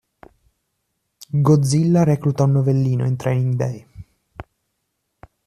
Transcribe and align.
Godzilla 1.47 2.03
recluta 2.03 2.41
un 2.45 2.53
novellino 2.53 3.05
in 3.05 3.15
Training 3.17 3.53
Day. 3.53 3.85